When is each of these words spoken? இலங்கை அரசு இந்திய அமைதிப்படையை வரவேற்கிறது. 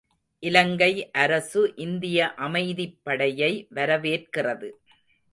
இலங்கை 0.43 1.11
அரசு 1.11 1.73
இந்திய 1.75 2.33
அமைதிப்படையை 2.37 3.51
வரவேற்கிறது. 3.75 4.69